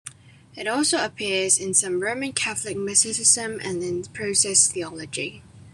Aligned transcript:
It 0.55 0.67
also 0.67 1.05
appears 1.05 1.59
in 1.59 1.75
some 1.75 1.99
Roman 2.01 2.33
Catholic 2.33 2.75
mysticism 2.75 3.59
and 3.63 3.83
in 3.83 4.01
process 4.05 4.65
theology. 4.65 5.43